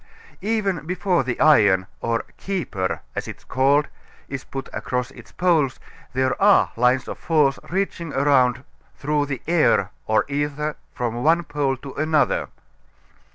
Even 0.41 0.87
before 0.87 1.23
the 1.23 1.39
iron, 1.39 1.85
or 1.99 2.25
"keeper," 2.37 3.01
as 3.15 3.27
it 3.27 3.37
is 3.37 3.43
called, 3.43 3.87
is 4.27 4.43
put 4.43 4.67
across 4.73 5.11
its 5.11 5.31
poles 5.31 5.79
there 6.13 6.41
are 6.41 6.71
lines 6.75 7.07
of 7.07 7.19
force 7.19 7.59
reaching 7.69 8.11
around 8.11 8.63
through 8.97 9.27
the 9.27 9.43
air 9.45 9.91
or 10.07 10.25
ether 10.27 10.75
from 10.91 11.23
one 11.23 11.43
pole 11.43 11.77
to 11.77 11.93
another. 11.93 12.47